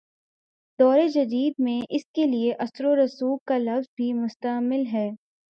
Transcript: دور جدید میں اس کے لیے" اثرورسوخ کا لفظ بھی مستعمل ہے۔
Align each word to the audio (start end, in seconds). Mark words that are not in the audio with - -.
دور 0.79 0.99
جدید 1.07 1.53
میں 1.59 1.81
اس 1.89 2.05
کے 2.15 2.25
لیے" 2.25 2.53
اثرورسوخ 2.59 3.39
کا 3.45 3.57
لفظ 3.57 3.87
بھی 3.95 4.11
مستعمل 4.13 4.85
ہے۔ 4.93 5.09